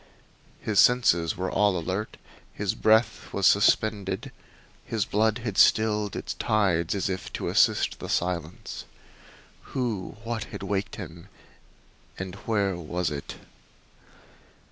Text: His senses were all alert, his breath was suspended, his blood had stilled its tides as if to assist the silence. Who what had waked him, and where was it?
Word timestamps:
His 0.59 0.79
senses 0.79 1.37
were 1.37 1.51
all 1.51 1.77
alert, 1.77 2.17
his 2.51 2.73
breath 2.73 3.31
was 3.31 3.45
suspended, 3.45 4.31
his 4.83 5.05
blood 5.05 5.37
had 5.43 5.59
stilled 5.59 6.15
its 6.15 6.33
tides 6.33 6.95
as 6.95 7.07
if 7.07 7.31
to 7.33 7.49
assist 7.49 7.99
the 7.99 8.09
silence. 8.09 8.85
Who 9.77 10.17
what 10.23 10.45
had 10.45 10.63
waked 10.63 10.95
him, 10.95 11.29
and 12.17 12.33
where 12.33 12.75
was 12.77 13.11
it? 13.11 13.35